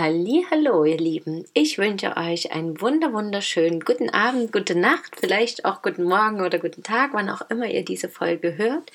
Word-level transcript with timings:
Hallo, 0.00 0.84
ihr 0.84 0.96
Lieben. 0.96 1.44
Ich 1.54 1.76
wünsche 1.76 2.16
euch 2.16 2.52
einen 2.52 2.80
wunder 2.80 3.12
wunderschönen 3.12 3.80
guten 3.80 4.10
Abend, 4.10 4.52
gute 4.52 4.76
Nacht, 4.76 5.16
vielleicht 5.18 5.64
auch 5.64 5.82
guten 5.82 6.04
Morgen 6.04 6.40
oder 6.40 6.60
guten 6.60 6.84
Tag, 6.84 7.14
wann 7.14 7.28
auch 7.28 7.50
immer 7.50 7.66
ihr 7.66 7.84
diese 7.84 8.08
Folge 8.08 8.56
hört. 8.56 8.92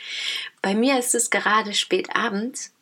Bei 0.61 0.73
mir 0.73 0.97
ist 0.97 1.13
es 1.13 1.29
gerade 1.29 1.73
spät 1.73 2.15
abends, 2.15 2.73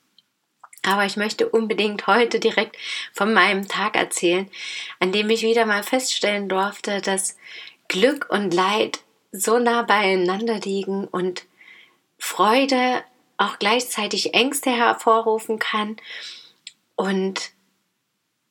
aber 0.84 1.06
ich 1.06 1.18
möchte 1.18 1.50
unbedingt 1.50 2.06
heute 2.06 2.40
direkt 2.40 2.78
von 3.12 3.34
meinem 3.34 3.68
Tag 3.68 3.96
erzählen, 3.96 4.48
an 5.00 5.12
dem 5.12 5.28
ich 5.32 5.42
wieder 5.42 5.66
mal 5.66 5.82
feststellen 5.82 6.48
durfte, 6.48 7.02
dass 7.02 7.38
Glück 7.88 8.28
und 8.30 8.54
Leid 8.54 9.00
so 9.32 9.58
nah 9.58 9.82
beieinander 9.82 10.60
liegen 10.60 11.08
und 11.08 11.48
Freude 12.20 13.04
auch 13.38 13.58
gleichzeitig 13.58 14.36
Ängste 14.36 14.70
hervorrufen 14.70 15.58
kann 15.58 15.98
und 16.96 17.50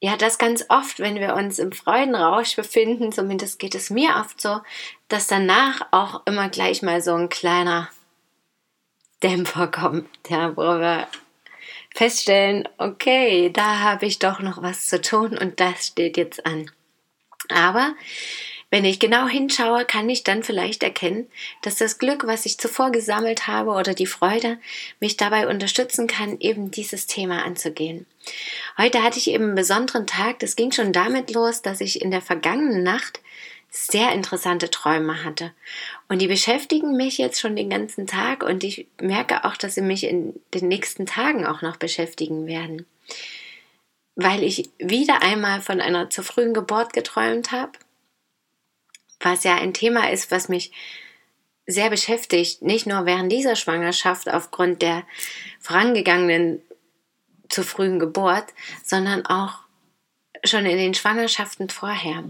ja, 0.01 0.17
das 0.17 0.39
ganz 0.39 0.65
oft, 0.69 0.99
wenn 0.99 1.17
wir 1.17 1.35
uns 1.35 1.59
im 1.59 1.73
Freudenrausch 1.73 2.57
befinden, 2.57 3.13
zumindest 3.13 3.59
geht 3.59 3.75
es 3.75 3.91
mir 3.91 4.17
oft 4.17 4.41
so, 4.41 4.61
dass 5.09 5.27
danach 5.27 5.87
auch 5.91 6.23
immer 6.25 6.49
gleich 6.49 6.81
mal 6.83 7.03
so 7.03 7.15
ein 7.15 7.29
kleiner 7.29 7.89
Dämpfer 9.23 9.69
kommt, 9.69 10.09
ja, 10.29 10.57
wo 10.57 10.63
wir 10.63 11.07
feststellen, 11.95 12.67
okay, 12.79 13.51
da 13.53 13.81
habe 13.81 14.07
ich 14.07 14.19
doch 14.19 14.41
noch 14.41 14.63
was 14.63 14.87
zu 14.87 15.03
tun 15.03 15.37
und 15.37 15.61
das 15.61 15.89
steht 15.89 16.17
jetzt 16.17 16.47
an. 16.47 16.71
Aber 17.51 17.95
wenn 18.71 18.85
ich 18.85 19.01
genau 19.01 19.27
hinschaue, 19.27 19.85
kann 19.85 20.09
ich 20.09 20.23
dann 20.23 20.45
vielleicht 20.45 20.85
erkennen, 20.85 21.27
dass 21.63 21.77
das 21.77 21.99
Glück, 21.99 22.27
was 22.27 22.47
ich 22.47 22.59
zuvor 22.59 22.93
gesammelt 22.93 23.49
habe 23.49 23.71
oder 23.71 23.95
die 23.95 24.07
Freude, 24.07 24.59
mich 25.01 25.17
dabei 25.17 25.49
unterstützen 25.49 26.07
kann, 26.07 26.39
eben 26.39 26.71
dieses 26.71 27.09
Thema 27.09 27.45
anzugehen. 27.45 28.07
Heute 28.79 29.03
hatte 29.03 29.19
ich 29.19 29.29
eben 29.29 29.45
einen 29.45 29.55
besonderen 29.57 30.07
Tag. 30.07 30.39
Das 30.39 30.55
ging 30.55 30.71
schon 30.71 30.93
damit 30.93 31.33
los, 31.33 31.63
dass 31.63 31.81
ich 31.81 32.01
in 32.01 32.13
der 32.13 32.23
vergangenen 32.23 32.85
Nacht 32.85 33.21
sehr 33.71 34.13
interessante 34.13 34.71
Träume 34.71 35.25
hatte. 35.25 35.53
Und 36.09 36.21
die 36.21 36.29
beschäftigen 36.29 36.97
mich 36.97 37.19
jetzt 37.19 37.41
schon 37.41 37.57
den 37.57 37.71
ganzen 37.71 38.07
Tag 38.07 38.45
und 38.45 38.63
ich 38.63 38.87
merke 39.01 39.45
auch, 39.45 39.57
dass 39.57 39.75
sie 39.75 39.83
mich 39.83 40.05
in 40.05 40.41
den 40.55 40.69
nächsten 40.69 41.07
Tagen 41.07 41.45
auch 41.45 41.63
noch 41.63 41.77
beschäftigen 41.77 42.47
werden. 42.47 42.87
Weil 44.15 44.45
ich 44.45 44.71
wieder 44.79 45.23
einmal 45.23 45.61
von 45.61 45.81
einer 45.81 46.11
zu 46.11 46.23
frühen 46.23 46.55
Geburt 46.55 46.93
geträumt 46.93 47.53
habe 47.53 47.73
was 49.21 49.45
ja 49.45 49.57
ein 49.57 49.75
Thema 49.75 50.11
ist, 50.11 50.31
was 50.31 50.49
mich 50.49 50.73
sehr 51.67 51.91
beschäftigt, 51.91 52.63
nicht 52.63 52.87
nur 52.87 53.07
während 53.07 53.31
dieser 53.31 53.55
Schwangerschaft 53.55 54.29
aufgrund 54.29 54.83
der 54.83 55.05
vorangegangenen 55.61 56.63
zu 57.49 57.63
frühen 57.63 57.99
Geburt, 57.99 58.47
sondern 58.83 59.27
auch 59.27 59.61
schon 60.45 60.67
in 60.67 60.79
den 60.79 60.95
Schwangerschaften 60.95 61.69
vorher. 61.69 62.25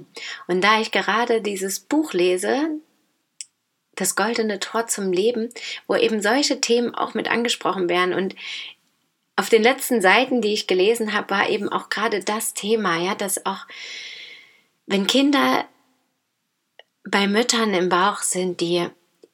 Und 0.49 0.63
da 0.63 0.81
ich 0.81 0.91
gerade 0.91 1.41
dieses 1.41 1.81
Buch 1.81 2.13
lese, 2.13 2.81
das 3.95 4.17
goldene 4.17 4.59
Tor 4.61 4.87
zum 4.87 5.13
Leben, 5.13 5.51
wo 5.87 5.95
eben 5.95 6.23
solche 6.23 6.61
Themen 6.61 6.95
auch 6.95 7.15
mit 7.15 7.31
angesprochen 7.31 7.89
werden 7.89 8.15
und 8.15 8.35
auf 9.37 9.49
den 9.49 9.63
letzten 9.63 10.03
Seiten, 10.03 10.43
die 10.43 10.53
ich 10.53 10.67
gelesen 10.67 11.15
habe, 11.15 11.31
war 11.31 11.49
eben 11.49 11.69
auch 11.69 11.89
gerade 11.89 12.23
das 12.23 12.53
Thema, 12.53 12.99
ja, 12.99 13.15
dass 13.15 13.47
auch 13.47 13.67
wenn 14.87 15.07
Kinder 15.07 15.65
bei 17.11 17.27
Müttern 17.27 17.75
im 17.75 17.89
Bauch 17.89 18.19
sind, 18.21 18.61
die 18.61 18.87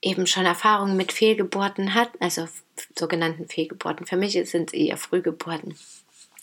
eben 0.03 0.26
schon 0.26 0.47
Erfahrungen 0.47 0.97
mit 0.97 1.12
Fehlgeburten 1.12 1.94
hatten, 1.94 2.19
also 2.20 2.48
sogenannten 2.97 3.48
Fehlgeburten, 3.48 4.06
für 4.06 4.16
mich 4.16 4.32
sind 4.32 4.69
es 4.69 4.72
eher 4.72 4.97
Frühgeburten, 4.97 5.76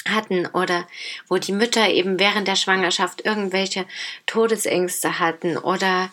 hatten 0.08 0.48
oder 0.48 0.88
wo 1.30 1.38
die 1.38 1.54
Mütter 1.54 1.90
eben 1.90 2.20
während 2.20 2.48
der 2.48 2.56
Schwangerschaft 2.56 3.26
irgendwelche 3.26 3.86
Todesängste 4.26 5.20
hatten 5.20 5.58
oder 5.58 6.12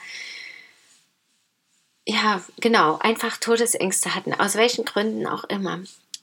ja, 2.07 2.43
genau, 2.61 2.99
einfach 2.99 3.37
Todesängste 3.37 4.15
hatten, 4.15 4.35
aus 4.35 4.57
welchen 4.57 4.85
Gründen 4.85 5.27
auch 5.27 5.45
immer, 5.45 5.81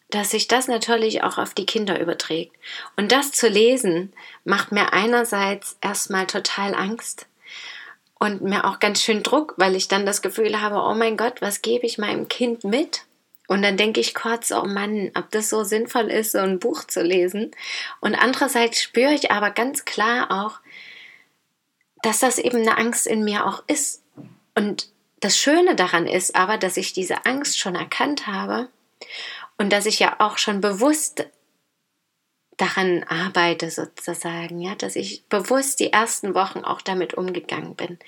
dass 0.09 0.31
sich 0.31 0.47
das 0.47 0.67
natürlich 0.67 1.23
auch 1.23 1.37
auf 1.37 1.53
die 1.53 1.65
Kinder 1.65 1.99
überträgt. 1.99 2.55
Und 2.95 3.11
das 3.11 3.31
zu 3.31 3.47
lesen 3.47 4.13
macht 4.43 4.71
mir 4.71 4.93
einerseits 4.93 5.77
erstmal 5.81 6.25
total 6.27 6.73
Angst, 6.73 7.27
und 8.19 8.41
mir 8.41 8.65
auch 8.65 8.79
ganz 8.79 9.01
schön 9.01 9.23
Druck, 9.23 9.53
weil 9.57 9.75
ich 9.75 9.87
dann 9.87 10.05
das 10.05 10.21
Gefühl 10.21 10.61
habe, 10.61 10.77
oh 10.77 10.95
mein 10.95 11.17
Gott, 11.17 11.41
was 11.41 11.61
gebe 11.61 11.85
ich 11.85 11.97
meinem 11.97 12.27
Kind 12.27 12.63
mit? 12.63 13.03
Und 13.47 13.61
dann 13.61 13.77
denke 13.77 14.01
ich 14.01 14.13
kurz, 14.13 14.51
oh 14.51 14.65
Mann, 14.65 15.11
ob 15.15 15.31
das 15.31 15.49
so 15.49 15.63
sinnvoll 15.63 16.09
ist, 16.11 16.33
so 16.33 16.39
ein 16.39 16.59
Buch 16.59 16.83
zu 16.83 17.01
lesen. 17.01 17.51
Und 18.01 18.15
andererseits 18.15 18.81
spüre 18.81 19.13
ich 19.13 19.31
aber 19.31 19.51
ganz 19.51 19.85
klar 19.85 20.27
auch, 20.31 20.59
dass 22.01 22.19
das 22.19 22.37
eben 22.37 22.59
eine 22.59 22.77
Angst 22.77 23.07
in 23.07 23.23
mir 23.23 23.45
auch 23.45 23.63
ist. 23.67 24.03
Und 24.55 24.89
das 25.21 25.37
Schöne 25.37 25.75
daran 25.75 26.07
ist 26.07 26.35
aber, 26.35 26.57
dass 26.57 26.77
ich 26.77 26.93
diese 26.93 27.25
Angst 27.25 27.57
schon 27.57 27.75
erkannt 27.75 28.27
habe 28.27 28.67
und 29.57 29.71
dass 29.71 29.85
ich 29.85 29.99
ja 29.99 30.17
auch 30.19 30.37
schon 30.37 30.61
bewusst 30.61 31.27
daran 32.57 33.03
arbeite 33.03 33.69
sozusagen, 33.69 34.59
ja, 34.59 34.75
dass 34.75 34.95
ich 34.95 35.23
bewusst 35.29 35.79
die 35.79 35.93
ersten 35.93 36.33
Wochen 36.33 36.59
auch 36.59 36.81
damit 36.81 37.13
umgegangen 37.13 37.75
bin, 37.75 37.99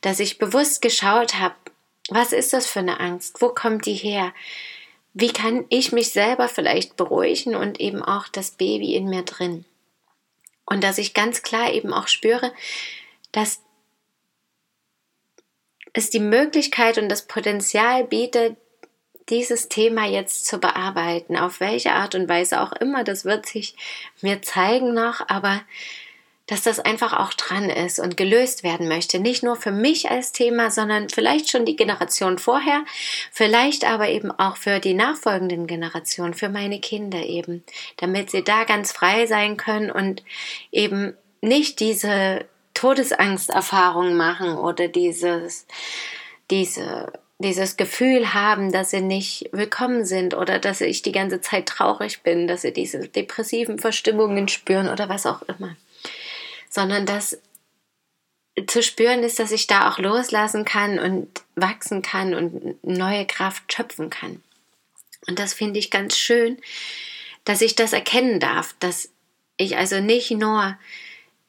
dass 0.00 0.20
ich 0.20 0.38
bewusst 0.38 0.80
geschaut 0.80 1.34
habe, 1.34 1.56
was 2.08 2.32
ist 2.32 2.52
das 2.52 2.66
für 2.66 2.78
eine 2.78 3.00
Angst, 3.00 3.42
wo 3.42 3.48
kommt 3.48 3.86
die 3.86 3.94
her, 3.94 4.32
wie 5.12 5.32
kann 5.32 5.64
ich 5.68 5.90
mich 5.90 6.10
selber 6.10 6.48
vielleicht 6.48 6.96
beruhigen 6.96 7.56
und 7.56 7.80
eben 7.80 8.02
auch 8.02 8.28
das 8.28 8.52
Baby 8.52 8.94
in 8.94 9.08
mir 9.08 9.22
drin. 9.22 9.64
Und 10.64 10.84
dass 10.84 10.98
ich 10.98 11.14
ganz 11.14 11.42
klar 11.42 11.72
eben 11.72 11.92
auch 11.92 12.06
spüre, 12.06 12.52
dass 13.32 13.60
es 15.92 16.10
die 16.10 16.20
Möglichkeit 16.20 16.98
und 16.98 17.08
das 17.08 17.26
Potenzial 17.26 18.04
bietet, 18.04 18.56
dieses 19.30 19.68
Thema 19.68 20.06
jetzt 20.06 20.46
zu 20.46 20.58
bearbeiten, 20.58 21.36
auf 21.36 21.60
welche 21.60 21.92
Art 21.92 22.14
und 22.14 22.28
Weise 22.28 22.60
auch 22.60 22.72
immer, 22.72 23.04
das 23.04 23.24
wird 23.24 23.46
sich 23.46 23.76
mir 24.20 24.42
zeigen 24.42 24.92
noch, 24.92 25.28
aber 25.28 25.62
dass 26.50 26.62
das 26.62 26.80
einfach 26.80 27.12
auch 27.12 27.32
dran 27.32 27.70
ist 27.70 28.00
und 28.00 28.16
gelöst 28.16 28.64
werden 28.64 28.88
möchte. 28.88 29.20
Nicht 29.20 29.44
nur 29.44 29.54
für 29.54 29.70
mich 29.70 30.10
als 30.10 30.32
Thema, 30.32 30.72
sondern 30.72 31.08
vielleicht 31.08 31.48
schon 31.48 31.64
die 31.64 31.76
Generation 31.76 32.38
vorher, 32.38 32.84
vielleicht 33.30 33.84
aber 33.84 34.08
eben 34.08 34.32
auch 34.32 34.56
für 34.56 34.80
die 34.80 34.94
nachfolgenden 34.94 35.68
Generationen, 35.68 36.34
für 36.34 36.48
meine 36.48 36.80
Kinder 36.80 37.22
eben, 37.22 37.62
damit 37.98 38.32
sie 38.32 38.42
da 38.42 38.64
ganz 38.64 38.90
frei 38.90 39.26
sein 39.26 39.56
können 39.56 39.92
und 39.92 40.24
eben 40.72 41.14
nicht 41.40 41.78
diese 41.78 42.44
Todesangsterfahrung 42.74 44.16
machen 44.16 44.56
oder 44.58 44.88
dieses, 44.88 45.68
diese 46.50 47.12
dieses 47.40 47.76
Gefühl 47.76 48.34
haben, 48.34 48.70
dass 48.70 48.90
sie 48.90 49.00
nicht 49.00 49.48
willkommen 49.52 50.04
sind 50.04 50.34
oder 50.34 50.58
dass 50.58 50.80
ich 50.82 51.02
die 51.02 51.12
ganze 51.12 51.40
Zeit 51.40 51.66
traurig 51.66 52.22
bin, 52.22 52.46
dass 52.46 52.62
sie 52.62 52.72
diese 52.72 53.08
depressiven 53.08 53.78
Verstimmungen 53.78 54.48
spüren 54.48 54.88
oder 54.88 55.08
was 55.08 55.26
auch 55.26 55.42
immer. 55.42 55.74
Sondern 56.68 57.06
dass 57.06 57.38
zu 58.66 58.82
spüren 58.82 59.22
ist, 59.22 59.38
dass 59.38 59.52
ich 59.52 59.66
da 59.66 59.90
auch 59.90 59.98
loslassen 59.98 60.66
kann 60.66 60.98
und 60.98 61.28
wachsen 61.54 62.02
kann 62.02 62.34
und 62.34 62.84
neue 62.84 63.26
Kraft 63.26 63.72
schöpfen 63.72 64.10
kann. 64.10 64.42
Und 65.26 65.38
das 65.38 65.54
finde 65.54 65.78
ich 65.78 65.90
ganz 65.90 66.16
schön, 66.16 66.58
dass 67.44 67.62
ich 67.62 67.74
das 67.74 67.94
erkennen 67.94 68.38
darf, 68.38 68.74
dass 68.80 69.08
ich 69.56 69.78
also 69.78 70.00
nicht 70.00 70.30
nur 70.30 70.76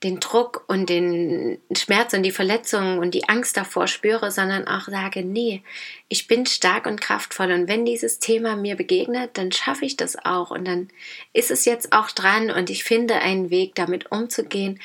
den 0.04 0.20
Druck 0.20 0.64
und 0.68 0.90
den 0.90 1.60
Schmerz 1.76 2.14
und 2.14 2.24
die 2.24 2.32
Verletzungen 2.32 2.98
und 2.98 3.14
die 3.14 3.30
Angst 3.30 3.56
davor 3.56 3.88
spüre, 3.88 4.32
sondern 4.32 4.68
auch 4.68 4.88
sage, 4.88 5.24
nee, 5.24 5.62
ich 6.08 6.28
bin 6.28 6.46
stark 6.46 6.88
und 6.88 7.00
kraftvoll. 7.00 7.52
Und 7.52 7.68
wenn 7.68 7.86
dieses 7.86 8.20
Thema 8.20 8.56
mir 8.56 8.76
begegnet, 8.76 9.38
dann 9.38 9.52
schaffe 9.52 9.86
ich 9.86 9.98
das 9.98 10.18
auch. 10.26 10.50
Und 10.50 10.66
dann 10.66 10.90
ist 11.34 11.52
es 11.52 11.66
jetzt 11.66 11.94
auch 11.94 12.10
dran 12.10 12.50
und 12.50 12.70
ich 12.70 12.84
finde 12.84 13.16
einen 13.16 13.52
Weg, 13.52 13.76
damit 13.76 14.12
umzugehen. 14.12 14.80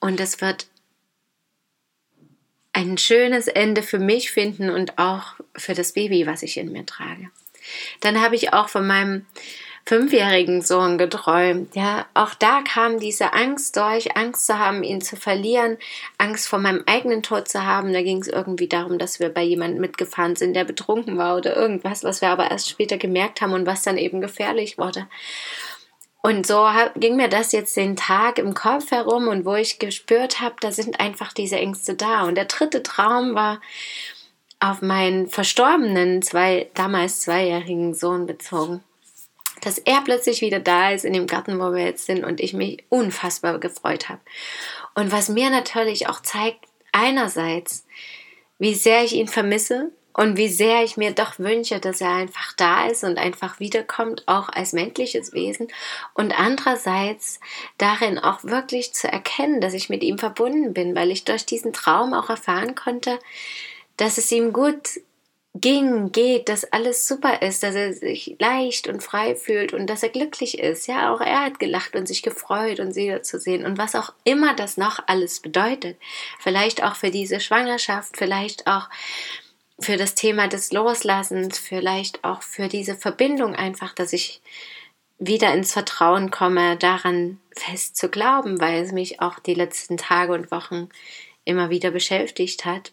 Und 0.00 0.20
es 0.20 0.40
wird 0.40 0.66
ein 2.74 2.98
schönes 2.98 3.48
Ende 3.48 3.82
für 3.82 3.98
mich 3.98 4.30
finden 4.30 4.70
und 4.70 4.98
auch 4.98 5.34
für 5.56 5.74
das 5.74 5.92
Baby, 5.92 6.26
was 6.26 6.42
ich 6.42 6.56
in 6.56 6.72
mir 6.72 6.84
trage. 6.84 7.30
Dann 8.00 8.20
habe 8.20 8.34
ich 8.34 8.52
auch 8.52 8.68
von 8.68 8.86
meinem 8.86 9.26
fünfjährigen 9.84 10.62
Sohn 10.62 10.96
geträumt. 10.96 11.74
Ja, 11.74 12.06
auch 12.14 12.34
da 12.34 12.62
kam 12.62 13.00
diese 13.00 13.32
Angst 13.32 13.76
durch, 13.76 14.16
Angst 14.16 14.46
zu 14.46 14.58
haben, 14.58 14.82
ihn 14.82 15.00
zu 15.00 15.16
verlieren, 15.16 15.76
Angst 16.18 16.48
vor 16.48 16.58
meinem 16.58 16.84
eigenen 16.86 17.22
Tod 17.22 17.48
zu 17.48 17.64
haben. 17.64 17.92
Da 17.92 18.02
ging 18.02 18.20
es 18.20 18.28
irgendwie 18.28 18.68
darum, 18.68 18.98
dass 18.98 19.18
wir 19.18 19.28
bei 19.28 19.42
jemandem 19.42 19.80
mitgefahren 19.80 20.36
sind, 20.36 20.54
der 20.54 20.64
betrunken 20.64 21.18
war 21.18 21.36
oder 21.36 21.56
irgendwas, 21.56 22.04
was 22.04 22.20
wir 22.20 22.28
aber 22.28 22.50
erst 22.50 22.70
später 22.70 22.96
gemerkt 22.96 23.40
haben 23.40 23.52
und 23.52 23.66
was 23.66 23.82
dann 23.82 23.98
eben 23.98 24.20
gefährlich 24.20 24.78
wurde. 24.78 25.08
Und 26.24 26.46
so 26.46 26.68
ging 26.94 27.16
mir 27.16 27.28
das 27.28 27.50
jetzt 27.50 27.76
den 27.76 27.96
Tag 27.96 28.38
im 28.38 28.54
Kopf 28.54 28.92
herum 28.92 29.26
und 29.26 29.44
wo 29.44 29.56
ich 29.56 29.80
gespürt 29.80 30.40
habe, 30.40 30.54
da 30.60 30.70
sind 30.70 31.00
einfach 31.00 31.32
diese 31.32 31.56
Ängste 31.56 31.94
da. 31.94 32.22
Und 32.22 32.36
der 32.36 32.44
dritte 32.44 32.84
Traum 32.84 33.34
war 33.34 33.60
auf 34.60 34.82
meinen 34.82 35.26
verstorbenen, 35.26 36.22
zwei, 36.22 36.70
damals 36.74 37.22
zweijährigen 37.22 37.94
Sohn 37.94 38.26
bezogen 38.26 38.84
dass 39.62 39.78
er 39.78 40.02
plötzlich 40.02 40.42
wieder 40.42 40.60
da 40.60 40.90
ist 40.90 41.04
in 41.04 41.14
dem 41.14 41.26
Garten, 41.26 41.58
wo 41.58 41.72
wir 41.72 41.84
jetzt 41.84 42.04
sind 42.04 42.24
und 42.24 42.40
ich 42.40 42.52
mich 42.52 42.84
unfassbar 42.90 43.58
gefreut 43.58 44.08
habe. 44.08 44.20
Und 44.94 45.12
was 45.12 45.28
mir 45.28 45.48
natürlich 45.48 46.08
auch 46.08 46.20
zeigt, 46.20 46.66
einerseits, 46.90 47.86
wie 48.58 48.74
sehr 48.74 49.02
ich 49.04 49.14
ihn 49.14 49.28
vermisse 49.28 49.92
und 50.12 50.36
wie 50.36 50.48
sehr 50.48 50.82
ich 50.82 50.96
mir 50.96 51.12
doch 51.12 51.38
wünsche, 51.38 51.78
dass 51.78 52.00
er 52.00 52.10
einfach 52.10 52.52
da 52.56 52.86
ist 52.86 53.04
und 53.04 53.18
einfach 53.18 53.60
wiederkommt, 53.60 54.24
auch 54.26 54.48
als 54.50 54.72
menschliches 54.72 55.32
Wesen. 55.32 55.68
Und 56.12 56.38
andererseits 56.38 57.40
darin 57.78 58.18
auch 58.18 58.44
wirklich 58.44 58.92
zu 58.92 59.08
erkennen, 59.10 59.60
dass 59.60 59.74
ich 59.74 59.88
mit 59.88 60.02
ihm 60.02 60.18
verbunden 60.18 60.74
bin, 60.74 60.94
weil 60.94 61.10
ich 61.10 61.24
durch 61.24 61.46
diesen 61.46 61.72
Traum 61.72 62.12
auch 62.14 62.28
erfahren 62.28 62.74
konnte, 62.74 63.18
dass 63.96 64.18
es 64.18 64.30
ihm 64.32 64.52
gut 64.52 65.00
ging, 65.54 66.12
geht, 66.12 66.48
dass 66.48 66.64
alles 66.72 67.06
super 67.06 67.42
ist, 67.42 67.62
dass 67.62 67.74
er 67.74 67.92
sich 67.92 68.36
leicht 68.38 68.88
und 68.88 69.02
frei 69.02 69.36
fühlt 69.36 69.74
und 69.74 69.86
dass 69.86 70.02
er 70.02 70.08
glücklich 70.08 70.58
ist. 70.58 70.86
Ja, 70.86 71.12
auch 71.12 71.20
er 71.20 71.44
hat 71.44 71.58
gelacht 71.58 71.94
und 71.94 72.08
sich 72.08 72.22
gefreut, 72.22 72.80
uns 72.80 72.96
wiederzusehen 72.96 73.66
und 73.66 73.76
was 73.76 73.94
auch 73.94 74.14
immer 74.24 74.54
das 74.54 74.78
noch 74.78 75.00
alles 75.06 75.40
bedeutet. 75.40 75.98
Vielleicht 76.40 76.82
auch 76.82 76.96
für 76.96 77.10
diese 77.10 77.38
Schwangerschaft, 77.38 78.16
vielleicht 78.16 78.66
auch 78.66 78.88
für 79.78 79.96
das 79.96 80.14
Thema 80.14 80.48
des 80.48 80.72
Loslassens, 80.72 81.58
vielleicht 81.58 82.24
auch 82.24 82.42
für 82.42 82.68
diese 82.68 82.96
Verbindung 82.96 83.54
einfach, 83.54 83.94
dass 83.94 84.12
ich 84.14 84.40
wieder 85.18 85.52
ins 85.52 85.72
Vertrauen 85.72 86.30
komme, 86.30 86.76
daran 86.78 87.38
fest 87.54 87.96
zu 87.96 88.08
glauben, 88.08 88.60
weil 88.60 88.82
es 88.82 88.92
mich 88.92 89.20
auch 89.20 89.38
die 89.38 89.54
letzten 89.54 89.98
Tage 89.98 90.32
und 90.32 90.50
Wochen 90.50 90.88
immer 91.44 91.68
wieder 91.68 91.90
beschäftigt 91.90 92.64
hat 92.64 92.90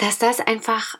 dass 0.00 0.18
das 0.18 0.40
einfach 0.40 0.98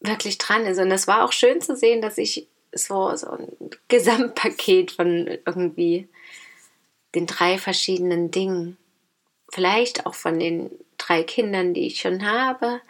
wirklich 0.00 0.36
dran 0.38 0.66
ist. 0.66 0.78
Und 0.78 0.90
es 0.90 1.06
war 1.06 1.24
auch 1.24 1.32
schön 1.32 1.60
zu 1.60 1.76
sehen, 1.76 2.02
dass 2.02 2.18
ich 2.18 2.48
so, 2.72 3.14
so 3.14 3.30
ein 3.30 3.48
Gesamtpaket 3.86 4.90
von 4.90 5.28
irgendwie 5.46 6.08
den 7.14 7.26
drei 7.26 7.58
verschiedenen 7.58 8.32
Dingen, 8.32 8.78
vielleicht 9.52 10.06
auch 10.06 10.14
von 10.14 10.40
den 10.40 10.70
drei 10.98 11.22
Kindern, 11.22 11.72
die 11.72 11.86
ich 11.86 12.00
schon 12.00 12.26
habe, 12.28 12.80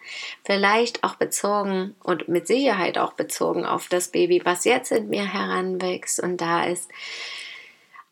vielleicht 0.45 1.05
auch 1.05 1.17
bezogen 1.17 1.95
und 2.03 2.29
mit 2.29 2.47
Sicherheit 2.47 2.97
auch 2.97 3.13
bezogen 3.13 3.67
auf 3.67 3.89
das 3.89 4.09
Baby, 4.09 4.41
was 4.45 4.65
jetzt 4.65 4.91
in 4.91 5.09
mir 5.09 5.31
heranwächst 5.31 6.19
und 6.21 6.41
da 6.41 6.65
ist, 6.65 6.89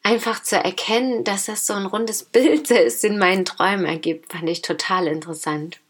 einfach 0.03 0.43
zu 0.43 0.57
erkennen, 0.57 1.25
dass 1.25 1.47
das 1.47 1.67
so 1.67 1.73
ein 1.73 1.87
rundes 1.87 2.25
Bild 2.25 2.71
ist, 2.71 3.03
in 3.03 3.19
meinen 3.19 3.47
Träumen 3.47 3.87
ergibt, 3.87 4.33
fand 4.33 4.49
ich 4.49 4.61
total 4.61 5.07
interessant. 5.07 5.81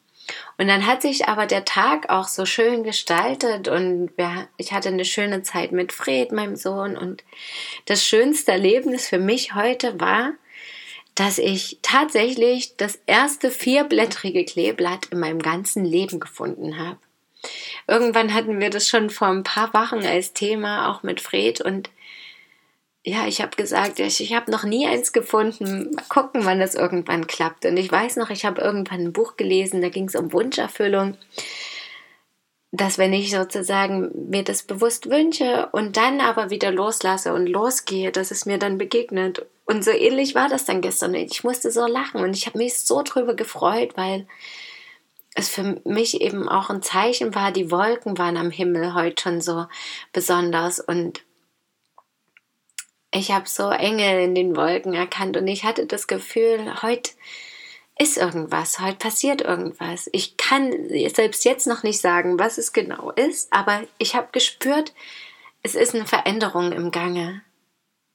Und 0.59 0.69
dann 0.69 0.87
hat 0.87 1.03
sich 1.03 1.27
aber 1.29 1.47
der 1.47 1.65
Tag 1.65 2.11
auch 2.11 2.29
so 2.29 2.47
schön 2.47 2.85
gestaltet 2.85 3.69
und 3.69 4.11
wir, 4.17 4.49
ich 4.57 4.73
hatte 4.73 4.89
eine 4.89 5.05
schöne 5.05 5.43
Zeit 5.43 5.73
mit 5.73 5.93
Fred, 5.93 6.33
meinem 6.33 6.57
Sohn. 6.57 6.97
Und 6.97 7.25
das 7.87 8.05
schönste 8.05 8.53
Erlebnis 8.53 9.09
für 9.09 9.19
mich 9.19 9.55
heute 9.55 10.01
war, 10.01 10.33
dass 11.15 11.39
ich 11.39 11.79
tatsächlich 11.83 12.77
das 12.77 12.99
erste 13.07 13.51
vierblättrige 13.51 14.45
Kleeblatt 14.45 15.07
in 15.07 15.19
meinem 15.21 15.41
ganzen 15.41 15.85
Leben 15.85 16.21
gefunden 16.21 16.79
habe. 16.79 16.99
Irgendwann 17.87 18.35
hatten 18.35 18.61
wir 18.61 18.71
das 18.71 18.89
schon 18.89 19.11
vor 19.11 19.29
ein 19.29 19.43
paar 19.43 19.73
Wochen 19.75 20.05
als 20.05 20.33
Thema, 20.33 20.91
auch 20.91 21.03
mit 21.03 21.21
Fred. 21.21 21.61
Und 21.61 21.91
ja, 23.03 23.27
ich 23.27 23.41
habe 23.41 23.57
gesagt, 23.57 23.99
ich, 23.99 24.21
ich 24.21 24.35
habe 24.35 24.51
noch 24.51 24.65
nie 24.65 24.87
eins 24.87 25.13
gefunden. 25.13 25.91
Mal 25.95 26.05
gucken, 26.09 26.45
wann 26.45 26.61
das 26.61 26.75
irgendwann 26.75 27.27
klappt. 27.27 27.65
Und 27.65 27.77
ich 27.79 27.91
weiß 27.91 28.17
noch, 28.17 28.29
ich 28.29 28.45
habe 28.45 28.61
irgendwann 28.61 29.01
ein 29.01 29.13
Buch 29.13 29.37
gelesen, 29.37 29.81
da 29.81 29.89
ging 29.89 30.07
es 30.09 30.15
um 30.15 30.33
Wunscherfüllung. 30.33 31.17
Dass 32.73 32.99
wenn 32.99 33.13
ich 33.15 33.31
sozusagen 33.31 34.29
mir 34.29 34.45
das 34.45 34.63
bewusst 34.63 35.09
wünsche 35.09 35.71
und 35.73 35.97
dann 35.97 36.21
aber 36.21 36.51
wieder 36.51 36.71
loslasse 36.71 37.33
und 37.33 37.47
losgehe, 37.47 38.13
dass 38.13 38.31
es 38.31 38.45
mir 38.45 38.59
dann 38.59 38.77
begegnet. 38.77 39.47
Und 39.65 39.83
so 39.83 39.91
ähnlich 39.91 40.35
war 40.35 40.49
das 40.49 40.67
dann 40.67 40.83
gestern. 40.83 41.15
Ich 41.15 41.43
musste 41.43 41.71
so 41.71 41.87
lachen 41.87 42.21
und 42.21 42.37
ich 42.37 42.47
habe 42.47 42.59
mich 42.59 42.81
so 42.81 43.03
drüber 43.03 43.35
gefreut, 43.35 43.97
weil 43.97 44.27
es 45.35 45.49
für 45.49 45.81
mich 45.85 46.21
eben 46.21 46.49
auch 46.49 46.71
ein 46.71 46.83
Zeichen 46.83 47.35
war, 47.35 47.51
die 47.51 47.71
Wolken 47.71 48.19
waren 48.19 48.37
am 48.37 48.51
Himmel 48.51 48.95
heute 48.95 49.23
schon 49.23 49.41
so 49.41 49.67
besonders 50.13 50.81
und 50.81 51.23
ich 53.13 53.31
habe 53.31 53.49
so 53.49 53.71
Engel 53.71 54.21
in 54.21 54.35
den 54.35 54.57
Wolken 54.57 54.95
erkannt 54.95 55.37
und 55.37 55.47
ich 55.49 55.65
hatte 55.65 55.87
das 55.87 56.07
Gefühl, 56.07 56.83
heute 56.83 57.11
ist 57.99 58.17
irgendwas, 58.17 58.81
heute 58.81 58.97
passiert 58.97 59.43
irgendwas. 59.43 60.09
Ich 60.13 60.37
kann 60.37 60.73
selbst 60.89 61.45
jetzt 61.45 61.67
noch 61.67 61.83
nicht 61.83 62.01
sagen, 62.01 62.39
was 62.39 62.57
es 62.57 62.73
genau 62.73 63.11
ist, 63.11 63.53
aber 63.53 63.83
ich 63.99 64.15
habe 64.15 64.29
gespürt, 64.33 64.95
es 65.63 65.75
ist 65.75 65.95
eine 65.95 66.07
Veränderung 66.07 66.73
im 66.73 66.91
Gange 66.91 67.43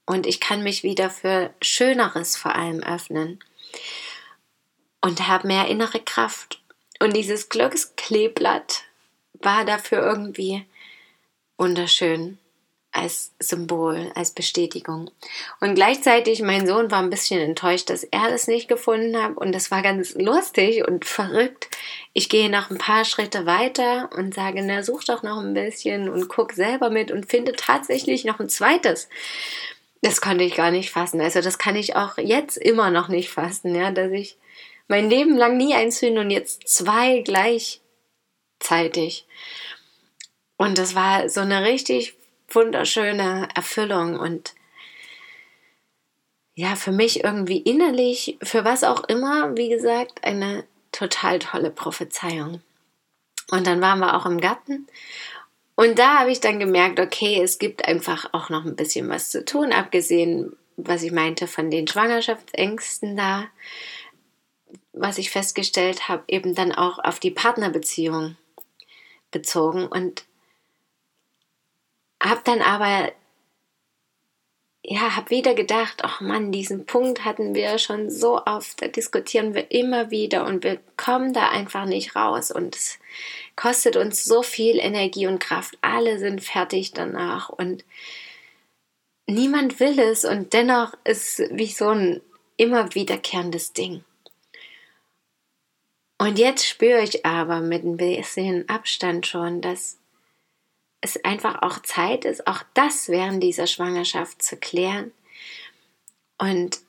und 0.06 0.26
ich 0.26 0.40
kann 0.40 0.64
mich 0.64 0.84
wieder 0.84 1.10
für 1.10 1.54
Schöneres 1.62 2.38
vor 2.38 2.56
allem 2.56 2.82
öffnen 2.82 3.40
und 5.02 5.28
habe 5.28 5.48
mehr 5.48 5.68
innere 5.68 6.00
Kraft. 6.00 6.62
Und 7.00 7.16
dieses 7.16 7.50
Glückskleeblatt 7.50 8.84
war 9.34 9.66
dafür 9.66 10.02
irgendwie 10.02 10.66
wunderschön 11.58 12.40
als 12.96 13.34
Symbol, 13.40 14.12
als 14.16 14.32
Bestätigung. 14.32 15.12
Und 15.60 15.76
gleichzeitig, 15.76 16.42
mein 16.42 16.66
Sohn 16.66 16.92
war 16.92 17.00
ein 17.00 17.10
bisschen 17.10 17.42
enttäuscht, 17.42 17.90
dass 17.90 18.06
er 18.06 18.30
das 18.30 18.48
nicht 18.48 18.70
gefunden 18.70 19.22
hat. 19.22 19.36
Und 19.36 19.52
das 19.52 19.70
war 19.70 19.82
ganz 19.82 20.16
lustig 20.16 20.88
und 20.88 21.04
verrückt. 21.04 21.68
Ich 22.14 22.30
gehe 22.30 22.50
noch 22.50 22.72
ein 22.72 22.78
paar 22.78 23.04
Schritte 23.04 23.46
weiter 23.46 24.10
und 24.16 24.34
sage, 24.34 24.62
na, 24.64 24.82
such 24.82 25.04
doch 25.04 25.24
noch 25.24 25.40
ein 25.40 25.54
bisschen 25.54 26.08
und 26.08 26.30
guck 26.30 26.54
selber 26.54 26.90
mit 26.90 27.12
und 27.12 27.30
finde 27.30 27.52
tatsächlich 27.52 28.24
noch 28.24 28.40
ein 28.40 28.48
zweites. 28.48 29.10
Das 30.02 30.22
konnte 30.22 30.46
ich 30.46 30.56
gar 30.56 30.72
nicht 30.72 30.92
fassen. 30.92 31.20
Also 31.20 31.42
das 31.42 31.58
kann 31.58 31.76
ich 31.76 31.98
auch 31.98 32.18
jetzt 32.18 32.56
immer 32.56 32.92
noch 32.92 33.10
nicht 33.10 33.30
fassen, 33.30 33.75
ja, 33.75 33.92
dass 33.92 34.12
ich 34.12 34.38
mein 34.88 35.10
Leben 35.10 35.36
lang 35.36 35.58
nie 35.58 35.74
eins 35.74 36.00
finde 36.00 36.22
und 36.22 36.32
jetzt 36.32 36.66
zwei 36.70 37.20
gleichzeitig. 37.20 39.28
Und 40.56 40.78
das 40.78 40.96
war 40.96 41.28
so 41.28 41.42
eine 41.42 41.66
richtig 41.66 42.16
wunderschöne 42.50 43.50
Erfüllung 43.56 44.20
und 44.20 44.54
ja, 46.54 46.75
für 46.75 46.92
mich 46.92 47.24
irgendwie 47.24 47.58
innerlich, 47.58 48.38
für 48.42 48.64
was 48.64 48.84
auch 48.84 49.04
immer, 49.06 49.58
wie 49.58 49.70
gesagt, 49.70 50.24
eine 50.24 50.64
total 50.92 51.40
tolle 51.40 51.70
Prophezeiung. 51.70 52.62
Und 53.52 53.68
dann 53.68 53.82
waren 53.82 54.00
wir 54.00 54.16
auch 54.16 54.25
im 54.25 54.40
Garten 54.40 54.88
und 55.75 56.00
da 56.00 56.20
habe 56.20 56.32
ich 56.32 56.40
dann 56.40 56.60
gemerkt, 56.60 57.00
okay, 57.00 57.42
es 57.44 57.60
gibt 57.60 57.86
einfach 57.86 58.30
auch 58.32 58.50
noch 58.50 58.66
ein 58.66 58.78
bisschen 58.78 59.10
was 59.10 59.30
zu 59.30 59.44
tun, 59.44 59.74
abgesehen, 59.74 60.56
was 60.78 61.04
ich 61.04 61.12
meinte 61.12 61.48
von 61.48 61.70
den 61.70 61.88
Schwangerschaftsängsten 61.88 63.18
da, 63.18 63.48
was 64.94 65.18
ich 65.18 65.30
festgestellt 65.30 66.08
habe, 66.08 66.24
eben 66.28 66.56
dann 66.56 66.72
auch 66.72 67.00
auf 67.00 67.20
die 67.20 67.32
Partnerbeziehung 67.32 68.38
bezogen 69.32 69.86
und 69.88 70.24
hab 72.29 72.44
dann 72.46 72.62
aber 72.62 73.12
ja, 74.88 75.15
hab 75.15 75.32
wieder 75.32 75.55
gedacht, 75.55 76.01
ach 76.03 76.22
Mann, 76.22 76.51
diesen 76.51 76.86
Punkt 76.86 77.25
hatten 77.25 77.55
wir 77.55 77.79
schon 77.79 78.12
so 78.12 78.44
oft, 78.46 78.82
da 78.82 78.88
diskutieren 78.88 79.55
wir 79.55 79.72
immer 79.72 80.12
wieder 80.12 80.46
und 80.46 80.63
wir 80.63 80.79
kommen 80.96 81.34
da 81.34 81.50
einfach 81.50 81.86
nicht 81.86 82.15
raus 82.15 82.51
und 82.51 82.75
es 82.75 83.00
kostet 83.55 83.96
uns 83.96 84.24
so 84.24 84.44
viel 84.44 84.77
Energie 84.77 85.25
und 85.25 85.39
Kraft. 85.39 85.75
Alle 85.82 86.20
sind 86.20 86.44
fertig 86.44 86.91
danach 86.91 87.50
und 87.50 87.84
niemand 89.25 89.79
will 89.79 89.98
es 89.98 90.24
und 90.24 90.53
dennoch 90.53 90.94
ist 91.03 91.39
es 91.39 91.50
wie 91.51 91.67
so 91.67 91.89
ein 91.89 92.22
immer 92.58 92.94
wiederkehrendes 92.94 93.74
Ding. 93.74 94.03
Und 96.17 96.38
jetzt 96.38 96.65
spüre 96.65 97.01
ich 97.01 97.25
aber 97.25 97.60
mit 97.60 97.84
ein 97.84 97.98
bisschen 97.98 98.70
Abstand 98.70 99.27
schon, 99.27 99.62
dass 99.62 99.98
es 101.06 101.24
einfach 101.24 101.62
auch 101.62 101.80
Zeit 101.84 102.26
ist, 102.26 102.48
auch 102.48 102.64
das 102.74 103.10
während 103.10 103.42
dieser 103.44 103.68
Schwangerschaft 103.68 104.42
zu 104.42 104.58
klären. 104.58 105.12
Und 106.38 106.80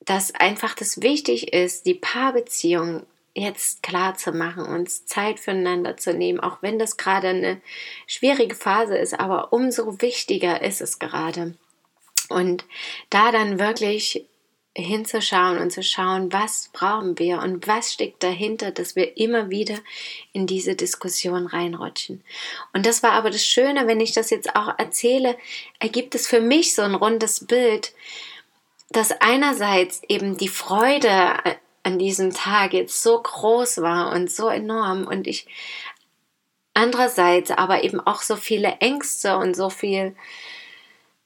dass 0.00 0.34
einfach 0.34 0.74
das 0.74 1.02
wichtig 1.02 1.52
ist, 1.52 1.86
die 1.86 1.94
Paarbeziehung 1.94 3.06
jetzt 3.34 3.82
klar 3.82 4.16
zu 4.16 4.32
machen, 4.32 4.64
uns 4.64 5.04
Zeit 5.06 5.38
füreinander 5.38 5.96
zu 5.96 6.14
nehmen, 6.14 6.40
auch 6.40 6.62
wenn 6.62 6.78
das 6.78 6.96
gerade 6.96 7.28
eine 7.28 7.60
schwierige 8.06 8.56
Phase 8.56 8.96
ist, 8.96 9.20
aber 9.20 9.52
umso 9.52 10.00
wichtiger 10.00 10.62
ist 10.62 10.80
es 10.80 10.98
gerade. 10.98 11.54
Und 12.28 12.64
da 13.10 13.30
dann 13.30 13.58
wirklich 13.58 14.26
hinzuschauen 14.76 15.58
und 15.58 15.72
zu 15.72 15.82
schauen, 15.82 16.32
was 16.32 16.70
brauchen 16.72 17.18
wir 17.18 17.38
und 17.40 17.66
was 17.66 17.92
steckt 17.92 18.22
dahinter, 18.22 18.70
dass 18.70 18.94
wir 18.94 19.16
immer 19.16 19.50
wieder 19.50 19.76
in 20.32 20.46
diese 20.46 20.76
Diskussion 20.76 21.46
reinrutschen. 21.46 22.22
Und 22.72 22.86
das 22.86 23.02
war 23.02 23.12
aber 23.12 23.30
das 23.30 23.44
Schöne, 23.44 23.88
wenn 23.88 24.00
ich 24.00 24.12
das 24.12 24.30
jetzt 24.30 24.54
auch 24.54 24.78
erzähle, 24.78 25.36
ergibt 25.80 26.14
es 26.14 26.28
für 26.28 26.40
mich 26.40 26.74
so 26.74 26.82
ein 26.82 26.94
rundes 26.94 27.46
Bild, 27.46 27.92
dass 28.90 29.12
einerseits 29.20 30.02
eben 30.08 30.36
die 30.36 30.48
Freude 30.48 31.34
an 31.82 31.98
diesem 31.98 32.32
Tag 32.32 32.72
jetzt 32.72 33.02
so 33.02 33.20
groß 33.20 33.82
war 33.82 34.12
und 34.12 34.30
so 34.30 34.48
enorm 34.48 35.06
und 35.06 35.26
ich 35.26 35.46
andererseits 36.74 37.50
aber 37.50 37.82
eben 37.82 38.00
auch 38.00 38.22
so 38.22 38.36
viele 38.36 38.76
Ängste 38.80 39.36
und 39.36 39.54
so 39.54 39.70
viel 39.70 40.14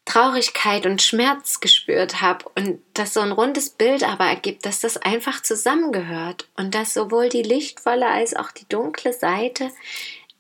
Traurigkeit 0.05 0.85
und 0.85 1.01
Schmerz 1.01 1.61
gespürt 1.61 2.21
habe 2.21 2.45
und 2.55 2.81
dass 2.93 3.15
so 3.15 3.21
ein 3.21 3.33
rundes 3.33 3.71
Bild 3.71 4.03
aber 4.03 4.27
ergibt, 4.27 4.67
dass 4.67 4.81
das 4.81 4.99
einfach 4.99 5.43
zusammengehört 5.43 6.49
und 6.57 6.75
dass 6.75 6.93
sowohl 6.93 7.31
die 7.31 7.43
lichtvolle 7.43 8.07
als 8.07 8.37
auch 8.37 8.51
die 8.51 8.69
dunkle 8.69 9.13
Seite 9.13 9.71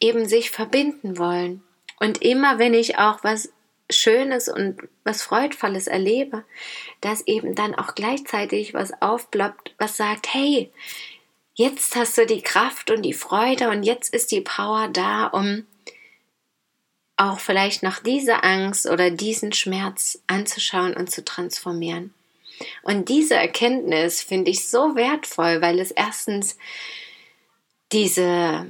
eben 0.00 0.28
sich 0.28 0.50
verbinden 0.50 1.18
wollen. 1.18 1.62
Und 1.98 2.22
immer 2.22 2.58
wenn 2.58 2.74
ich 2.74 2.98
auch 2.98 3.24
was 3.24 3.50
Schönes 3.90 4.48
und 4.48 4.80
was 5.04 5.22
Freudvolles 5.22 5.86
erlebe, 5.86 6.44
dass 7.00 7.26
eben 7.26 7.54
dann 7.54 7.74
auch 7.74 7.94
gleichzeitig 7.94 8.74
was 8.74 8.92
aufploppt, 9.00 9.74
was 9.78 9.96
sagt, 9.96 10.32
hey, 10.32 10.72
jetzt 11.54 11.96
hast 11.96 12.18
du 12.18 12.26
die 12.26 12.42
Kraft 12.42 12.90
und 12.90 13.02
die 13.02 13.12
Freude 13.12 13.70
und 13.70 13.82
jetzt 13.82 14.12
ist 14.12 14.30
die 14.32 14.40
Power 14.40 14.88
da, 14.88 15.26
um 15.26 15.66
auch 17.16 17.38
vielleicht 17.38 17.82
noch 17.82 18.00
diese 18.00 18.42
Angst 18.42 18.86
oder 18.86 19.10
diesen 19.10 19.52
Schmerz 19.52 20.20
anzuschauen 20.26 20.94
und 20.94 21.10
zu 21.10 21.24
transformieren. 21.24 22.12
Und 22.82 23.08
diese 23.08 23.34
Erkenntnis 23.34 24.22
finde 24.22 24.50
ich 24.50 24.68
so 24.68 24.94
wertvoll, 24.94 25.60
weil 25.60 25.80
es 25.80 25.90
erstens 25.90 26.56
diese, 27.92 28.66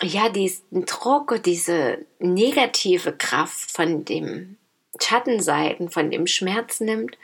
ja, 0.00 0.28
diesen 0.28 0.86
Druck, 0.86 1.42
diese 1.44 2.04
negative 2.18 3.12
Kraft 3.12 3.70
von 3.70 4.04
dem 4.04 4.56
Schattenseiten, 5.00 5.90
von 5.90 6.10
dem 6.10 6.26
Schmerz 6.26 6.80
nimmt 6.80 7.16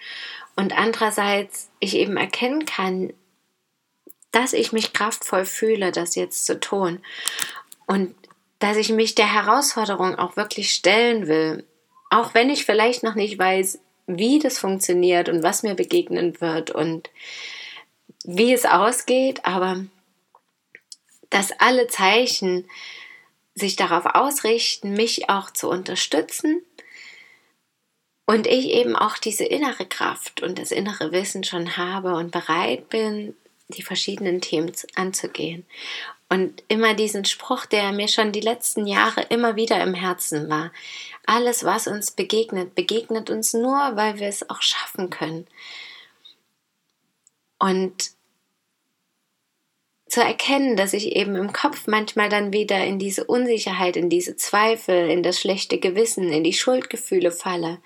und 0.57 0.77
andererseits 0.77 1.71
ich 1.79 1.95
eben 1.95 2.17
erkennen 2.17 2.65
kann, 2.65 3.13
dass 4.31 4.53
ich 4.53 4.73
mich 4.73 4.93
kraftvoll 4.93 5.45
fühle, 5.45 5.93
das 5.93 6.15
jetzt 6.15 6.47
zu 6.47 6.59
tun. 6.59 7.01
Und 7.87 8.15
dass 8.59 8.77
ich 8.77 8.91
mich 8.91 9.15
der 9.15 9.33
Herausforderung 9.33 10.17
auch 10.17 10.37
wirklich 10.37 10.73
stellen 10.73 11.27
will. 11.27 11.65
Auch 12.11 12.35
wenn 12.35 12.51
ich 12.51 12.65
vielleicht 12.65 13.03
noch 13.03 13.15
nicht 13.15 13.39
weiß, 13.39 13.81
wie 14.07 14.39
das 14.39 14.59
funktioniert 14.59 15.29
und 15.29 15.43
was 15.43 15.63
mir 15.63 15.75
begegnen 15.75 16.41
wird 16.41 16.71
und 16.71 17.11
wie 18.25 18.53
es 18.53 18.65
ausgeht, 18.65 19.45
aber 19.45 19.85
dass 21.31 21.53
alle 21.59 21.87
Zeichen 21.89 22.69
sich 23.55 23.77
darauf 23.77 24.07
ausrichten, 24.07 24.93
mich 24.93 25.29
auch 25.29 25.51
zu 25.51 25.69
unterstützen 25.69 26.63
und 28.27 28.47
ich 28.47 28.71
eben 28.71 28.97
auch 28.97 29.19
diese 29.19 29.45
innere 29.45 29.87
Kraft 29.87 30.43
und 30.43 30.59
das 30.59 30.71
innere 30.71 31.13
Wissen 31.13 31.45
schon 31.45 31.77
habe 31.77 32.15
und 32.15 32.31
bereit 32.31 32.89
bin, 32.89 33.37
die 33.69 33.83
verschiedenen 33.83 34.41
Themen 34.41 34.73
anzugehen. 34.95 35.67
Und 36.31 36.63
immer 36.69 36.93
diesen 36.95 37.25
Spruch, 37.25 37.65
der 37.65 37.93
mir 37.93 38.09
schon 38.09 38.33
die 38.33 38.41
letzten 38.41 38.87
Jahre 38.87 39.23
immer 39.23 39.57
wieder 39.57 39.83
im 39.83 39.95
Herzen 39.95 40.51
war. 40.51 40.73
Alles, 41.25 41.65
was 41.65 41.87
uns 41.87 42.11
begegnet, 42.11 42.75
begegnet 42.75 43.31
uns 43.31 43.55
nur, 43.55 43.97
weil 43.97 44.19
wir 44.19 44.29
es 44.29 44.49
auch 44.51 44.61
schaffen 44.61 45.09
können. 45.09 45.47
Und 47.59 48.11
zu 50.09 50.23
erkennen, 50.23 50.77
dass 50.77 50.95
ich 50.95 51.17
eben 51.17 51.37
im 51.37 51.53
Kopf 51.53 51.87
manchmal 51.87 52.31
dann 52.31 52.53
wieder 52.53 52.83
in 52.85 52.99
diese 52.99 53.25
Unsicherheit, 53.25 53.97
in 53.97 54.09
diese 54.09 54.37
Zweifel, 54.37 55.11
in 55.11 55.23
das 55.23 55.39
schlechte 55.39 55.79
Gewissen, 55.79 56.33
in 56.33 56.45
die 56.45 56.55
Schuldgefühle 56.55 57.31
falle. 57.31 57.79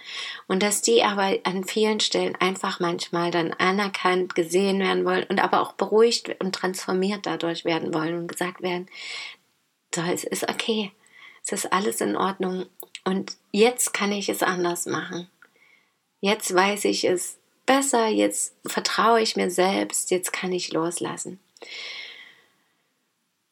Und 0.47 0.63
dass 0.63 0.83
die 0.83 1.03
aber 1.03 1.37
an 1.43 1.65
vielen 1.65 1.99
Stellen 1.99 2.37
einfach 2.37 2.79
manchmal 2.79 3.33
dann 3.33 3.53
anerkannt, 3.53 4.37
gesehen 4.37 4.79
werden 4.79 5.05
wollen 5.05 5.27
und 5.29 5.43
aber 5.43 5.61
auch 5.61 5.73
beruhigt 5.73 6.37
und 6.41 6.55
transformiert 6.55 7.27
dadurch 7.27 7.65
werden 7.65 7.93
wollen 7.93 8.17
und 8.17 8.29
gesagt 8.29 8.63
werden, 8.63 8.89
so, 9.93 10.03
es 10.03 10.23
ist 10.23 10.49
okay, 10.49 10.93
es 11.45 11.53
ist 11.53 11.73
alles 11.73 12.01
in 12.01 12.17
Ordnung. 12.17 12.67
Und 13.05 13.37
jetzt 13.51 13.93
kann 13.93 14.13
ich 14.13 14.29
es 14.29 14.45
anders 14.45 14.87
machen. 14.87 15.29
Jetzt 16.21 16.55
weiß 16.55 16.85
ich 16.85 17.05
es 17.05 17.39
besser, 17.67 18.07
jetzt 18.07 18.55
vertraue 18.65 19.21
ich 19.21 19.35
mir 19.35 19.51
selbst, 19.51 20.13
jetzt 20.13 20.33
kann 20.33 20.53
ich 20.53 20.73
loslassen. 20.73 21.41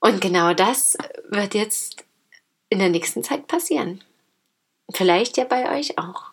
Und 0.00 0.21
genau 0.21 0.54
das 0.54 0.97
wird 1.28 1.54
jetzt 1.54 2.04
in 2.71 2.78
der 2.78 2.88
nächsten 2.88 3.23
Zeit 3.23 3.47
passieren. 3.47 4.02
Vielleicht 4.90 5.37
ja 5.37 5.45
bei 5.45 5.78
euch 5.78 5.99
auch. 5.99 6.30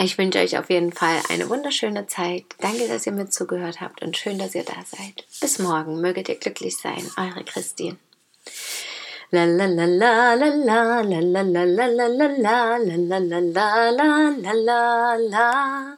Ich 0.00 0.16
wünsche 0.16 0.38
euch 0.38 0.56
auf 0.56 0.70
jeden 0.70 0.92
Fall 0.92 1.20
eine 1.28 1.48
wunderschöne 1.48 2.06
Zeit. 2.06 2.44
Danke, 2.60 2.86
dass 2.86 3.04
ihr 3.06 3.12
mir 3.12 3.30
zugehört 3.30 3.80
habt 3.80 4.00
und 4.02 4.16
schön, 4.16 4.38
dass 4.38 4.54
ihr 4.54 4.62
da 4.62 4.76
seid. 4.86 5.26
Bis 5.40 5.58
morgen. 5.58 6.00
Möget 6.00 6.28
ihr 6.28 6.36
glücklich 6.36 6.76
sein. 6.76 7.04
Eure 7.16 7.42
Christine. 7.42 7.96
La 9.30 9.44
la 9.44 9.66
la 9.66 9.84
la 9.84 10.34
la 10.34 10.46
la 10.46 11.00
la 11.00 11.20
la 11.20 11.42
la 11.42 11.42
la 11.42 11.84
la 11.84 12.06
la 12.06 12.06
la 12.06 12.78
la 12.78 13.18
la 13.18 13.90
la 13.90 14.30
la 14.40 14.52
la 14.54 15.16
la 15.16 15.97